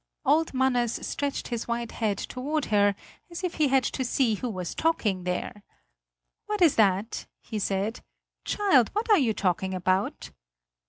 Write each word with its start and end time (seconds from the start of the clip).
Old 0.25 0.51
Manners 0.55 0.93
stretched 1.05 1.49
his 1.49 1.67
white 1.67 1.91
head 1.91 2.17
toward 2.17 2.65
her, 2.73 2.95
as 3.29 3.43
if 3.43 3.53
he 3.61 3.67
had 3.67 3.83
to 3.83 4.03
see 4.03 4.33
who 4.33 4.49
was 4.49 4.73
talking 4.73 5.25
there: 5.25 5.61
"What 6.47 6.59
is 6.63 6.73
that?" 6.75 7.27
he 7.39 7.59
said; 7.59 8.01
"child, 8.43 8.89
what 8.93 9.11
are 9.11 9.19
you 9.19 9.35
talking 9.35 9.75
about?" 9.75 10.31